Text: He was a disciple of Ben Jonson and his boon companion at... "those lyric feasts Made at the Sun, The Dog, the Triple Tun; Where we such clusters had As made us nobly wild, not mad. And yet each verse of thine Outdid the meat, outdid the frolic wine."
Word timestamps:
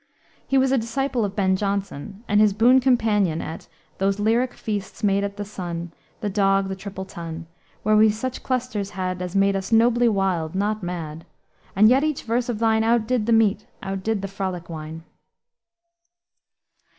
He 0.47 0.57
was 0.57 0.71
a 0.71 0.79
disciple 0.79 1.23
of 1.23 1.35
Ben 1.35 1.55
Jonson 1.55 2.23
and 2.27 2.41
his 2.41 2.53
boon 2.53 2.79
companion 2.79 3.39
at... 3.39 3.67
"those 3.99 4.19
lyric 4.19 4.55
feasts 4.55 5.03
Made 5.03 5.23
at 5.23 5.37
the 5.37 5.45
Sun, 5.45 5.91
The 6.21 6.29
Dog, 6.31 6.69
the 6.69 6.75
Triple 6.75 7.05
Tun; 7.05 7.45
Where 7.83 7.95
we 7.95 8.09
such 8.09 8.41
clusters 8.41 8.89
had 8.97 9.21
As 9.21 9.35
made 9.35 9.55
us 9.55 9.71
nobly 9.71 10.09
wild, 10.09 10.55
not 10.55 10.81
mad. 10.81 11.23
And 11.75 11.87
yet 11.87 12.03
each 12.03 12.23
verse 12.23 12.49
of 12.49 12.57
thine 12.57 12.83
Outdid 12.83 13.27
the 13.27 13.31
meat, 13.31 13.67
outdid 13.83 14.23
the 14.23 14.27
frolic 14.27 14.71
wine." 14.71 15.03